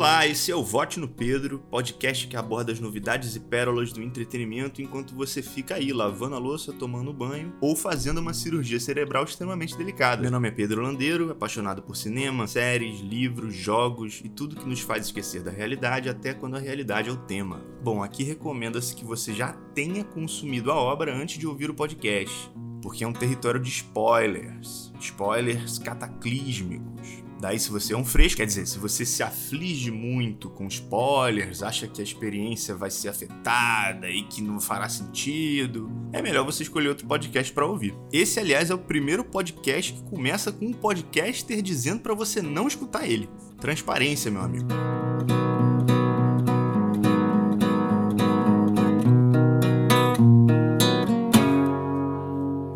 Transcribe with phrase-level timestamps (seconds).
[0.00, 4.02] Olá, esse é o Vote no Pedro, podcast que aborda as novidades e pérolas do
[4.02, 9.24] entretenimento enquanto você fica aí lavando a louça, tomando banho ou fazendo uma cirurgia cerebral
[9.24, 10.22] extremamente delicada.
[10.22, 14.80] Meu nome é Pedro Landeiro, apaixonado por cinema, séries, livros, jogos e tudo que nos
[14.80, 17.62] faz esquecer da realidade até quando a realidade é o tema.
[17.82, 22.50] Bom, aqui recomenda-se que você já tenha consumido a obra antes de ouvir o podcast,
[22.80, 27.29] porque é um território de spoilers, spoilers cataclísmicos.
[27.40, 31.62] Daí, se você é um fresco, quer dizer, se você se aflige muito com spoilers,
[31.62, 36.62] acha que a experiência vai ser afetada e que não fará sentido, é melhor você
[36.62, 37.94] escolher outro podcast para ouvir.
[38.12, 42.68] Esse, aliás, é o primeiro podcast que começa com um podcaster dizendo para você não
[42.68, 43.26] escutar ele.
[43.58, 44.68] Transparência, meu amigo.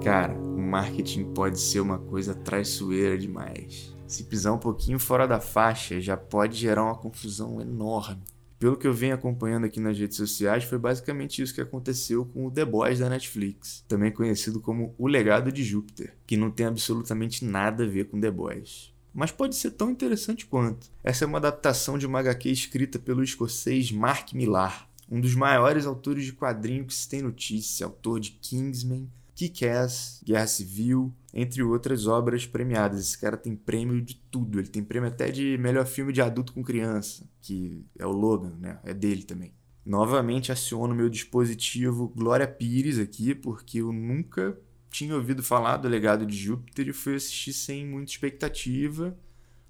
[0.02, 5.40] Cara, o marketing pode ser uma coisa traiçoeira demais se pisar um pouquinho fora da
[5.40, 8.23] faixa, já pode gerar uma confusão enorme.
[8.59, 12.46] Pelo que eu venho acompanhando aqui nas redes sociais, foi basicamente isso que aconteceu com
[12.46, 16.66] o The Boys da Netflix, também conhecido como O Legado de Júpiter, que não tem
[16.66, 18.95] absolutamente nada a ver com The Boys.
[19.12, 20.90] Mas pode ser tão interessante quanto.
[21.02, 25.86] Essa é uma adaptação de uma HQ escrita pelo escocês Mark Millar, um dos maiores
[25.86, 32.07] autores de quadrinhos que se tem notícia, autor de Kingsman, Kick-Ass, Guerra Civil, entre outras
[32.07, 33.01] obras premiadas.
[33.01, 34.59] Esse cara tem prêmio de tudo.
[34.59, 38.57] Ele tem prêmio até de melhor filme de adulto com criança, que é o Logan,
[38.60, 38.79] né?
[38.85, 39.52] É dele também.
[39.85, 44.57] Novamente aciono meu dispositivo Glória Pires aqui, porque eu nunca
[44.91, 49.16] tinha ouvido falar do Legado de Júpiter e fui assistir sem muita expectativa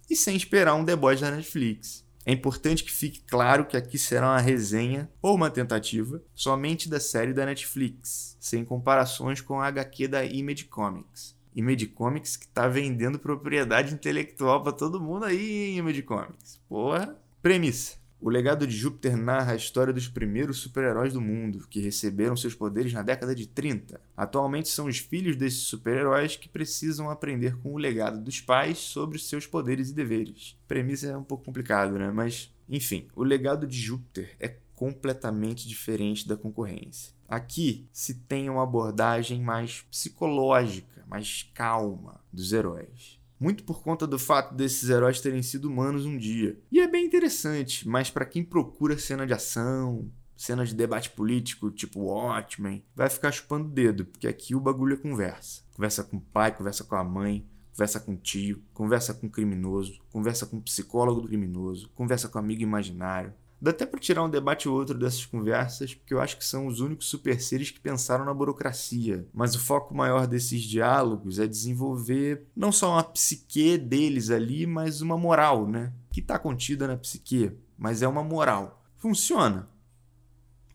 [0.09, 2.04] e sem esperar um deboche da Netflix.
[2.27, 6.99] É importante que fique claro que aqui será uma resenha ou uma tentativa somente da
[6.99, 11.37] série da Netflix, sem comparações com a HQ da Image Comics.
[11.55, 16.61] Image Comics que tá vendendo propriedade intelectual para todo mundo aí, Image Comics.
[16.69, 17.17] Porra.
[17.43, 18.04] Premissa.
[18.25, 22.55] O legado de Júpiter narra a história dos primeiros super-heróis do mundo, que receberam seus
[22.55, 24.01] poderes na década de 30.
[24.17, 29.19] Atualmente são os filhos desses super-heróis que precisam aprender com o legado dos pais sobre
[29.19, 30.59] seus poderes e deveres.
[30.67, 32.11] Premissa é um pouco complicado, né?
[32.11, 37.13] Mas, enfim, o legado de Júpiter é completamente diferente da concorrência.
[37.29, 44.19] Aqui se tem uma abordagem mais psicológica, mais calma dos heróis muito por conta do
[44.19, 46.59] fato desses heróis terem sido humanos um dia.
[46.73, 51.71] E é bem interessante, mas para quem procura cena de ação, cena de debate político,
[51.71, 55.63] tipo Watchmen, vai ficar chupando o dedo, porque aqui o bagulho é conversa.
[55.75, 59.31] Conversa com o pai, conversa com a mãe, conversa com o tio, conversa com o
[59.31, 63.99] criminoso, conversa com o psicólogo do criminoso, conversa com o amigo imaginário, Dá até para
[63.99, 67.41] tirar um debate ou outro dessas conversas, porque eu acho que são os únicos super
[67.41, 69.27] seres que pensaram na burocracia.
[69.33, 75.01] Mas o foco maior desses diálogos é desenvolver não só uma psique deles ali, mas
[75.01, 75.95] uma moral, né?
[76.13, 78.85] Que está contida na psique, mas é uma moral.
[78.99, 79.67] Funciona.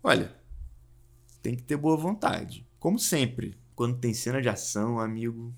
[0.01, 0.35] Olha,
[1.43, 2.67] tem que ter boa vontade.
[2.79, 5.53] Como sempre, quando tem cena de ação, amigo,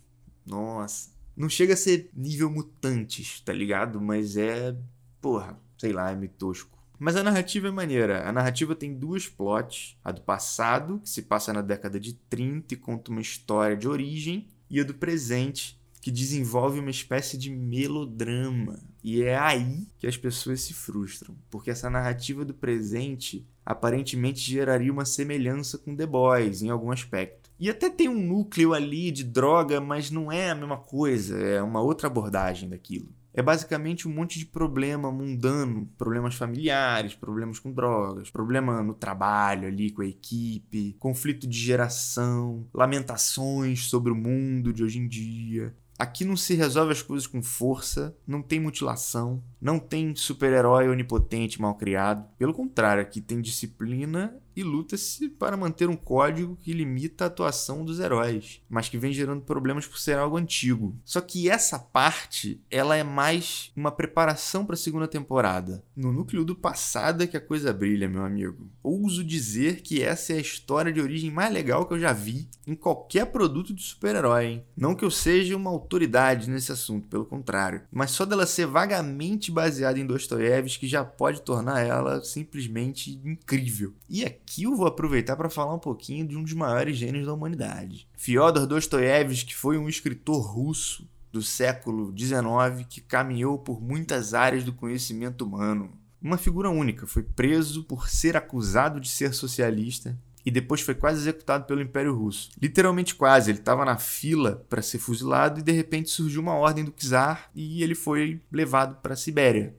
[0.45, 1.09] nossa.
[1.33, 4.01] Não chega a ser nível mutantes, tá ligado?
[4.01, 4.77] Mas é,
[5.21, 6.80] porra, sei lá, é meio tosco.
[7.03, 8.29] Mas a narrativa é maneira.
[8.29, 12.75] A narrativa tem duas plots: a do passado, que se passa na década de 30
[12.75, 17.49] e conta uma história de origem, e a do presente, que desenvolve uma espécie de
[17.49, 18.77] melodrama.
[19.03, 24.93] E é aí que as pessoas se frustram, porque essa narrativa do presente aparentemente geraria
[24.93, 27.49] uma semelhança com The Boys em algum aspecto.
[27.59, 31.63] E até tem um núcleo ali de droga, mas não é a mesma coisa, é
[31.63, 37.71] uma outra abordagem daquilo é basicamente um monte de problema mundano, problemas familiares, problemas com
[37.71, 44.73] drogas, problema no trabalho ali com a equipe, conflito de geração, lamentações sobre o mundo
[44.73, 45.73] de hoje em dia.
[46.01, 51.61] Aqui não se resolve as coisas com força, não tem mutilação, não tem super-herói onipotente
[51.61, 52.27] mal criado.
[52.39, 57.85] Pelo contrário, aqui tem disciplina e luta-se para manter um código que limita a atuação
[57.85, 60.95] dos heróis, mas que vem gerando problemas por ser algo antigo.
[61.05, 65.83] Só que essa parte, ela é mais uma preparação para a segunda temporada.
[65.95, 68.69] No núcleo do passado é que a coisa brilha, meu amigo.
[68.83, 72.49] Ouso dizer que essa é a história de origem mais legal que eu já vi
[72.67, 74.63] em qualquer produto de super-herói.
[74.75, 79.51] Não que eu seja uma autoridade nesse assunto, pelo contrário, mas só dela ser vagamente
[79.51, 83.93] baseada em Dostoiévski já pode tornar ela simplesmente incrível.
[84.09, 87.33] E aqui eu vou aproveitar para falar um pouquinho de um dos maiores gênios da
[87.33, 88.07] humanidade.
[88.15, 94.73] Fyodor Dostoiévski foi um escritor russo do século XIX que caminhou por muitas áreas do
[94.73, 95.91] conhecimento humano.
[96.21, 101.21] Uma figura única, foi preso por ser acusado de ser socialista e depois foi quase
[101.21, 102.49] executado pelo Império Russo.
[102.61, 106.83] Literalmente quase, ele estava na fila para ser fuzilado e de repente surgiu uma ordem
[106.83, 109.75] do czar e ele foi levado para a Sibéria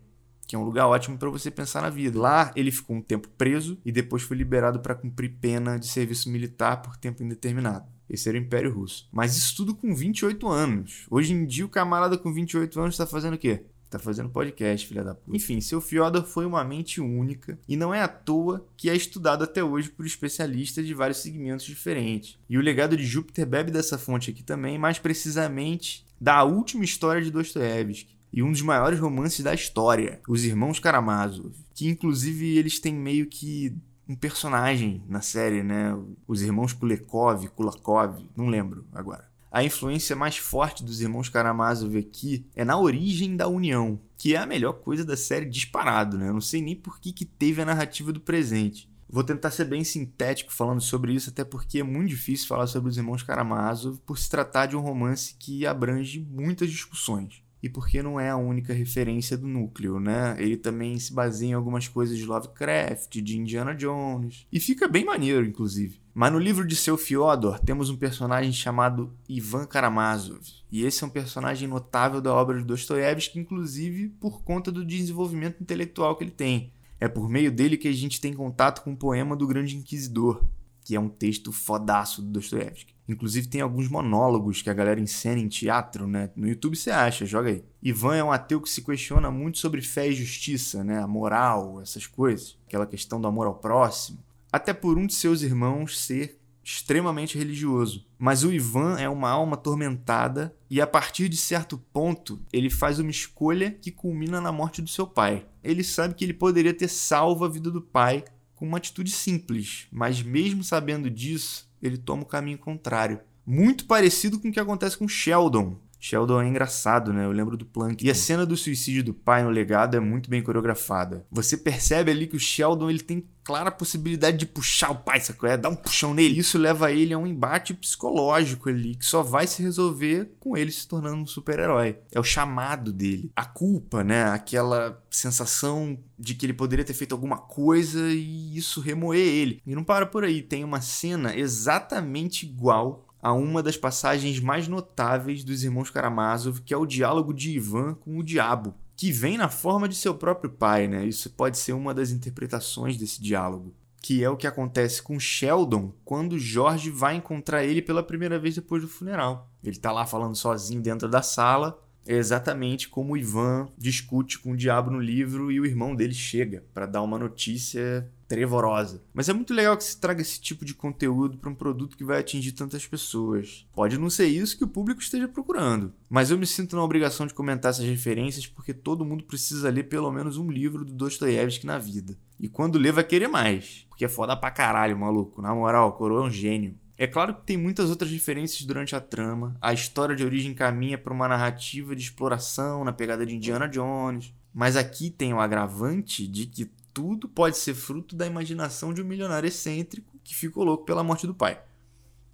[0.53, 2.21] que é um lugar ótimo para você pensar na vida.
[2.21, 6.29] Lá ele ficou um tempo preso e depois foi liberado para cumprir pena de serviço
[6.29, 7.87] militar por tempo indeterminado.
[8.07, 9.09] Esse era o Império Russo.
[9.11, 11.07] Mas isso tudo com 28 anos.
[11.11, 13.65] Hoje em dia o camarada com 28 anos está fazendo o quê?
[13.93, 15.37] Tá fazendo podcast, filha da puta.
[15.37, 19.45] Enfim, seu Fyodor foi uma mente única e não é à toa que é estudado
[19.45, 22.39] até hoje por especialistas de vários segmentos diferentes.
[22.49, 27.21] E o legado de Júpiter bebe dessa fonte aqui também, mais precisamente da última história
[27.21, 32.81] de Dostoiévski e um dos maiores romances da história, Os Irmãos Karamazov, que inclusive eles
[32.81, 33.77] têm meio que
[34.09, 35.95] um personagem na série, né?
[36.27, 42.47] Os irmãos Kulekov, Kulakov, não lembro agora a influência mais forte dos irmãos Karamazov aqui
[42.57, 46.29] é na origem da união, que é a melhor coisa da série disparado, né?
[46.29, 48.91] Eu não sei nem por que, que teve a narrativa do presente.
[49.07, 52.89] Vou tentar ser bem sintético falando sobre isso, até porque é muito difícil falar sobre
[52.89, 58.03] os irmãos Karamazov por se tratar de um romance que abrange muitas discussões e porque
[58.03, 60.35] não é a única referência do núcleo, né?
[60.39, 65.05] Ele também se baseia em algumas coisas de Lovecraft, de Indiana Jones, e fica bem
[65.05, 66.01] maneiro, inclusive.
[66.13, 71.07] Mas no livro de seu Fyodor temos um personagem chamado Ivan Karamazov, e esse é
[71.07, 76.31] um personagem notável da obra de Dostoiévski, inclusive por conta do desenvolvimento intelectual que ele
[76.31, 76.73] tem.
[77.01, 80.45] É por meio dele que a gente tem contato com o poema do Grande Inquisidor,
[80.85, 82.93] que é um texto fodaço do Dostoiévski.
[83.09, 86.31] Inclusive tem alguns monólogos que a galera encena em teatro, né?
[86.37, 87.65] No YouTube você acha, joga aí.
[87.83, 91.03] Ivan é um ateu que se questiona muito sobre fé e justiça, né?
[91.03, 92.57] A moral, essas coisas.
[92.67, 94.19] Aquela questão do amor ao próximo.
[94.53, 98.07] Até por um de seus irmãos ser extremamente religioso.
[98.19, 102.99] Mas o Ivan é uma alma atormentada e a partir de certo ponto ele faz
[102.99, 105.47] uma escolha que culmina na morte do seu pai.
[105.63, 108.25] Ele sabe que ele poderia ter salvo a vida do pai
[108.63, 113.19] com uma atitude simples, mas mesmo sabendo disso, ele toma o caminho contrário.
[113.45, 115.77] Muito parecido com o que acontece com Sheldon.
[116.03, 117.25] Sheldon é engraçado, né?
[117.25, 118.05] Eu lembro do Plank.
[118.05, 121.25] E a cena do suicídio do pai no legado é muito bem coreografada.
[121.31, 125.49] Você percebe ali que o Sheldon ele tem clara possibilidade de puxar o pai, sacou?
[125.49, 126.41] É, dar um puxão nele.
[126.41, 130.73] Isso leva ele a um embate psicológico ali, que só vai se resolver com ele
[130.73, 131.99] se tornando um super-herói.
[132.11, 133.31] É o chamado dele.
[133.37, 134.25] A culpa, né?
[134.25, 139.63] Aquela sensação de que ele poderia ter feito alguma coisa e isso remoer ele.
[139.65, 140.43] E não para por aí.
[140.43, 146.75] Tem uma cena exatamente igual a uma das passagens mais notáveis dos irmãos Karamazov, que
[146.75, 150.51] é o diálogo de Ivan com o diabo, que vem na forma de seu próprio
[150.51, 151.07] pai, né?
[151.07, 153.73] Isso pode ser uma das interpretações desse diálogo,
[154.03, 158.57] que é o que acontece com Sheldon quando George vai encontrar ele pela primeira vez
[158.57, 159.49] depois do funeral.
[159.63, 164.53] Ele tá lá falando sozinho dentro da sala, é exatamente como o Ivan discute com
[164.53, 169.03] o diabo no livro e o irmão dele chega para dar uma notícia trevorosa.
[169.13, 172.05] Mas é muito legal que se traga esse tipo de conteúdo para um produto que
[172.05, 173.67] vai atingir tantas pessoas.
[173.75, 177.27] Pode não ser isso que o público esteja procurando, mas eu me sinto na obrigação
[177.27, 181.67] de comentar essas referências porque todo mundo precisa ler pelo menos um livro do Dostoiévski
[181.67, 182.17] na vida.
[182.41, 185.43] E quando lê vai querer mais, porque é foda pra caralho, maluco.
[185.43, 186.75] Na moral, o Coroa é um gênio.
[187.03, 189.57] É claro que tem muitas outras diferenças durante a trama.
[189.61, 194.33] A história de origem caminha para uma narrativa de exploração na pegada de Indiana Jones.
[194.55, 199.05] Mas aqui tem o agravante de que tudo pode ser fruto da imaginação de um
[199.05, 201.61] milionário excêntrico que ficou louco pela morte do pai.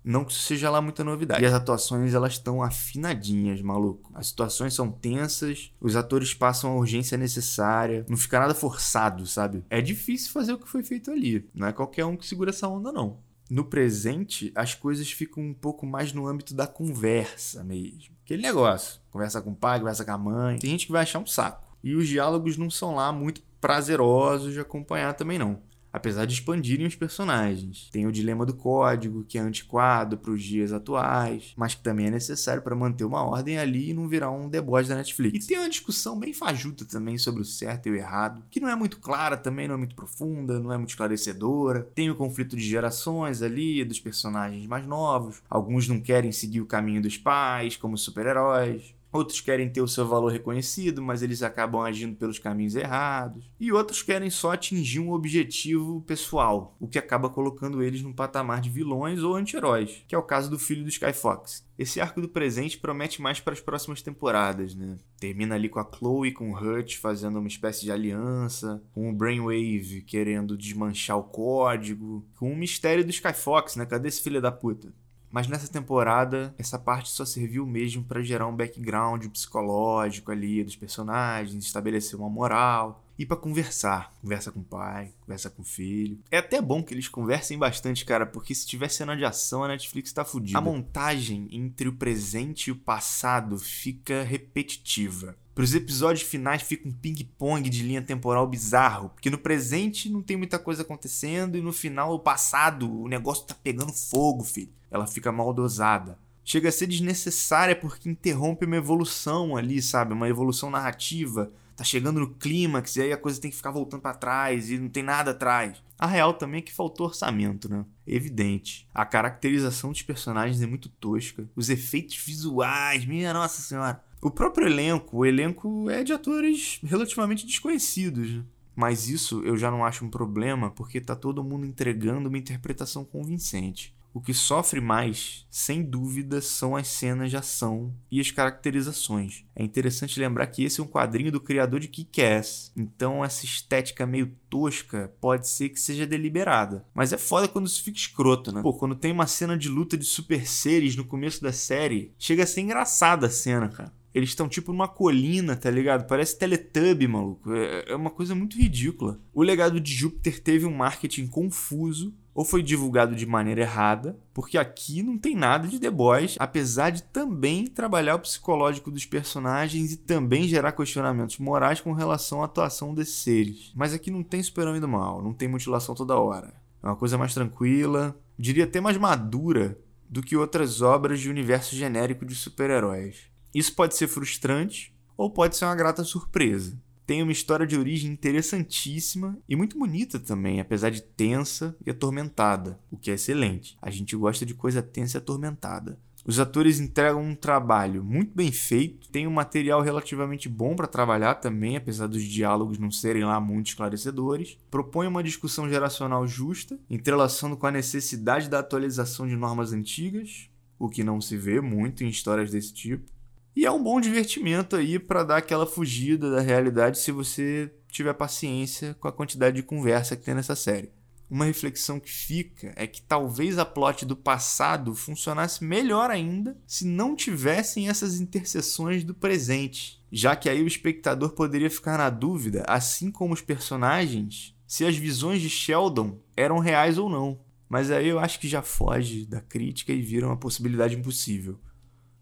[0.05, 1.43] Não que isso seja lá muita novidade.
[1.43, 4.13] E as atuações elas estão afinadinhas, maluco.
[4.15, 9.65] As situações são tensas, os atores passam a urgência necessária, não fica nada forçado, sabe?
[9.71, 11.49] É difícil fazer o que foi feito ali.
[11.55, 13.27] Não é qualquer um que segura essa onda, não.
[13.51, 18.15] No presente, as coisas ficam um pouco mais no âmbito da conversa mesmo.
[18.25, 19.01] Aquele negócio.
[19.11, 20.59] Conversa com o pai, conversa com a mãe.
[20.59, 21.67] Tem gente que vai achar um saco.
[21.83, 25.61] E os diálogos não são lá muito prazerosos de acompanhar também não
[25.99, 27.89] apesar de expandirem os personagens.
[27.93, 32.07] Tem o dilema do código, que é antiquado para os dias atuais, mas que também
[32.07, 35.45] é necessário para manter uma ordem ali e não virar um deboche da Netflix.
[35.45, 38.69] E tem uma discussão bem fajuta também sobre o certo e o errado, que não
[38.69, 41.89] é muito clara também, não é muito profunda, não é muito esclarecedora.
[41.95, 45.43] Tem o conflito de gerações ali, dos personagens mais novos.
[45.51, 48.95] Alguns não querem seguir o caminho dos pais, como super-heróis.
[49.11, 53.51] Outros querem ter o seu valor reconhecido, mas eles acabam agindo pelos caminhos errados.
[53.59, 58.61] E outros querem só atingir um objetivo pessoal, o que acaba colocando eles num patamar
[58.61, 61.67] de vilões ou anti-heróis, que é o caso do filho do Skyfox.
[61.79, 64.99] Esse arco do presente promete mais para as próximas temporadas, né?
[65.19, 69.15] Termina ali com a Chloe com o Hutch fazendo uma espécie de aliança, com o
[69.15, 73.87] Brainwave querendo desmanchar o código, com o mistério do Skyfox, né?
[73.87, 74.93] Cadê esse filho da puta?
[75.31, 80.77] Mas nessa temporada, essa parte só serviu mesmo para gerar um background psicológico ali dos
[80.77, 84.15] personagens, estabelecer uma moral e para conversar.
[84.23, 86.19] Conversa com o pai, conversa com o filho.
[86.31, 89.69] É até bom que eles conversem bastante, cara, porque se tiver cena de ação, a
[89.69, 90.59] Netflix tá fudida.
[90.59, 96.93] A montagem entre o presente e o passado fica repetitiva Pros episódios finais fica um
[96.93, 101.73] ping-pong de linha temporal bizarro, porque no presente não tem muita coisa acontecendo e no
[101.73, 104.71] final, o passado, o negócio tá pegando fogo, filho.
[104.89, 106.17] Ela fica mal dosada.
[106.45, 110.13] Chega a ser desnecessária porque interrompe uma evolução ali, sabe?
[110.13, 114.03] Uma evolução narrativa tá chegando no clímax e aí a coisa tem que ficar voltando
[114.03, 115.83] para trás e não tem nada atrás.
[115.99, 117.85] A real também é que faltou orçamento, né?
[118.07, 118.89] Evidente.
[118.95, 121.49] A caracterização dos personagens é muito tosca.
[121.57, 124.07] Os efeitos visuais, minha nossa senhora.
[124.21, 128.31] O próprio elenco, o elenco é de atores relativamente desconhecidos.
[128.33, 128.45] Né?
[128.75, 133.05] Mas isso eu já não acho um problema porque tá todo mundo entregando uma interpretação
[133.05, 133.97] convincente.
[134.13, 139.45] O que sofre mais, sem dúvida, são as cenas de ação e as caracterizações.
[139.55, 144.07] É interessante lembrar que esse é um quadrinho do criador de Kick-Ass, então essa estética
[144.07, 146.85] meio tosca pode ser que seja deliberada.
[146.95, 148.63] Mas é foda quando isso fica escroto, né?
[148.63, 152.43] Pô, quando tem uma cena de luta de super seres no começo da série, chega
[152.43, 153.93] a ser engraçada a cena, cara.
[154.15, 156.07] Eles estão tipo numa colina, tá ligado?
[156.07, 157.53] Parece Teletubby, maluco.
[157.53, 159.21] É, é uma coisa muito ridícula.
[159.33, 164.57] O legado de Júpiter teve um marketing confuso ou foi divulgado de maneira errada, porque
[164.57, 169.93] aqui não tem nada de The Boys, apesar de também trabalhar o psicológico dos personagens
[169.93, 173.73] e também gerar questionamentos morais com relação à atuação desses seres.
[173.75, 176.55] Mas aqui não tem super-homem do mal, não tem mutilação toda hora.
[176.81, 179.77] É uma coisa mais tranquila, diria até mais madura
[180.09, 183.29] do que outras obras de universo genérico de super-heróis.
[183.55, 186.79] Isso pode ser frustrante ou pode ser uma grata surpresa
[187.09, 192.79] tem uma história de origem interessantíssima e muito bonita também, apesar de tensa e atormentada,
[192.91, 193.79] o que é excelente.
[193.81, 195.99] A gente gosta de coisa tensa e atormentada.
[196.23, 201.37] Os atores entregam um trabalho muito bem feito, tem um material relativamente bom para trabalhar
[201.37, 204.59] também, apesar dos diálogos não serem lá muito esclarecedores.
[204.71, 210.91] Propõe uma discussão geracional justa, entrelaçando com a necessidade da atualização de normas antigas, o
[210.91, 213.11] que não se vê muito em histórias desse tipo.
[213.59, 218.15] E é um bom divertimento aí para dar aquela fugida da realidade se você tiver
[218.15, 220.93] paciência com a quantidade de conversa que tem nessa série.
[221.29, 226.87] Uma reflexão que fica é que talvez a plot do passado funcionasse melhor ainda se
[226.87, 232.63] não tivessem essas interseções do presente, já que aí o espectador poderia ficar na dúvida,
[232.69, 237.41] assim como os personagens, se as visões de Sheldon eram reais ou não.
[237.69, 241.59] Mas aí eu acho que já foge da crítica e vira uma possibilidade impossível.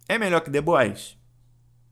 [0.09, 1.19] É melhor que The Boys?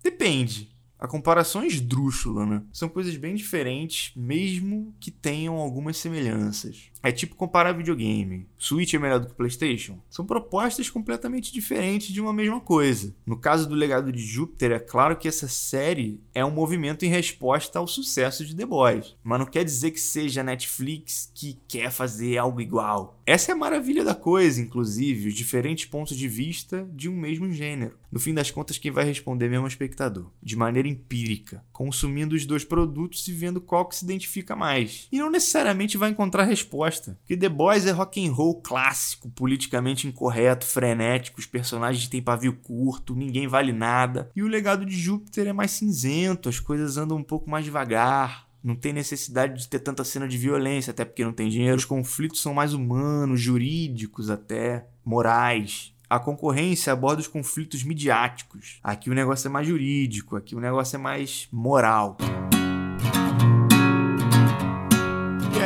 [0.04, 0.68] Depende.
[0.98, 2.62] A comparação é esdrúxula, né?
[2.72, 6.90] São coisas bem diferentes, mesmo que tenham algumas semelhanças.
[7.04, 8.48] É tipo comparar videogame.
[8.56, 9.98] Switch é melhor do que PlayStation?
[10.08, 13.14] São propostas completamente diferentes de uma mesma coisa.
[13.26, 17.10] No caso do Legado de Júpiter, é claro que essa série é um movimento em
[17.10, 21.60] resposta ao sucesso de The Boys, mas não quer dizer que seja a Netflix que
[21.68, 23.20] quer fazer algo igual.
[23.26, 27.52] Essa é a maravilha da coisa, inclusive, os diferentes pontos de vista de um mesmo
[27.52, 27.98] gênero.
[28.14, 32.36] No fim das contas, quem vai responder mesmo é o espectador, de maneira empírica, consumindo
[32.36, 35.08] os dois produtos e vendo qual que se identifica mais.
[35.10, 40.06] E não necessariamente vai encontrar resposta, porque The Boys é rock and roll clássico, politicamente
[40.06, 44.30] incorreto, frenético, os personagens têm pavio curto, ninguém vale nada.
[44.34, 48.46] E o legado de Júpiter é mais cinzento, as coisas andam um pouco mais devagar,
[48.64, 51.76] não tem necessidade de ter tanta cena de violência, até porque não tem dinheiro.
[51.76, 55.92] Os conflitos são mais humanos, jurídicos até, morais.
[56.08, 58.78] A concorrência aborda os conflitos midiáticos.
[58.82, 62.16] Aqui o negócio é mais jurídico, aqui o negócio é mais moral.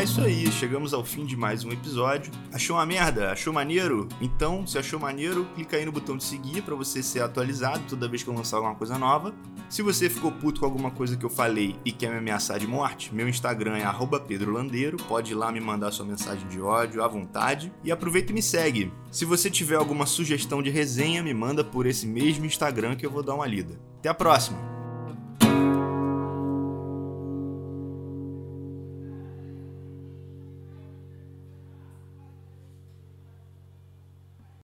[0.09, 2.33] Isso aí, chegamos ao fim de mais um episódio.
[2.51, 3.31] Achou uma merda?
[3.31, 4.09] Achou maneiro?
[4.23, 8.09] Então, se achou maneiro, clica aí no botão de seguir para você ser atualizado toda
[8.09, 9.35] vez que eu lançar alguma coisa nova.
[9.69, 12.67] Se você ficou puto com alguma coisa que eu falei e quer me ameaçar de
[12.67, 14.97] morte, meu Instagram é @pedrolandeiro.
[14.97, 18.43] Pode ir lá me mandar sua mensagem de ódio à vontade e aproveita e me
[18.43, 18.91] segue.
[19.11, 23.11] Se você tiver alguma sugestão de resenha, me manda por esse mesmo Instagram que eu
[23.11, 23.79] vou dar uma lida.
[23.99, 24.78] Até a próxima.